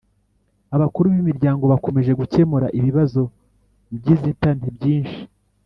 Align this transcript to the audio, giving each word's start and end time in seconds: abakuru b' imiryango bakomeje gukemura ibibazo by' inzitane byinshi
abakuru 0.75 1.05
b' 1.13 1.19
imiryango 1.23 1.63
bakomeje 1.71 2.11
gukemura 2.19 2.67
ibibazo 2.79 3.21
by' 3.95 4.09
inzitane 4.13 4.65
byinshi 4.77 5.19